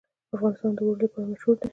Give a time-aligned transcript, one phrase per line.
[0.35, 1.67] افغانستان د اوړي لپاره مشهور دی.